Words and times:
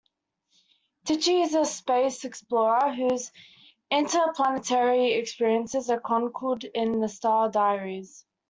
Tichy 1.05 1.43
is 1.43 1.53
a 1.53 1.63
space 1.63 2.25
explorer 2.25 2.91
whose 2.91 3.31
interplanetary 3.91 5.11
experiences 5.11 5.91
are 5.91 5.99
chronicled 5.99 6.63
in 6.63 6.99
"The 7.01 7.07
Star 7.07 7.49
Diaries". 7.51 8.25